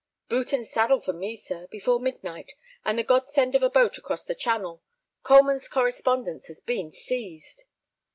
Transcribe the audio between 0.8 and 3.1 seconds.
for me, sir, before midnight, and the